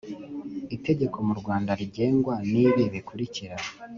itegeko 0.75 1.17
mu 1.27 1.33
Rwanda 1.39 1.71
rigengwa 1.79 2.35
n 2.51 2.51
ibi 2.65 2.83
bikurikira 2.93 3.55